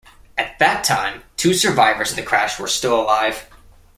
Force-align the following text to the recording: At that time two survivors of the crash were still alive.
At 0.35 0.57
that 0.57 0.83
time 0.83 1.21
two 1.37 1.53
survivors 1.53 2.09
of 2.09 2.15
the 2.15 2.23
crash 2.23 2.59
were 2.59 2.67
still 2.67 2.99
alive. 2.99 3.47